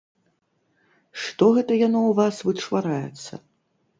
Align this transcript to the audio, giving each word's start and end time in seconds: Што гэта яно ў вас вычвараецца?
Што 1.25 1.49
гэта 1.57 1.77
яно 1.87 2.01
ў 2.09 2.11
вас 2.21 2.35
вычвараецца? 2.47 3.33